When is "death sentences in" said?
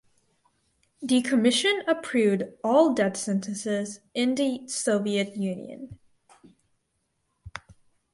2.95-4.33